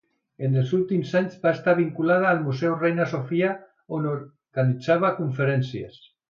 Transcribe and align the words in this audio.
En 0.45 0.55
els 0.59 0.69
últims 0.77 1.11
anys 1.19 1.35
va 1.43 1.51
estar 1.57 1.75
vinculada 1.79 2.27
al 2.29 2.41
Museu 2.47 2.73
Reina 2.85 3.07
Sofia, 3.13 3.53
on 3.99 4.09
organitzava 4.15 5.13
conferències. 5.21 6.03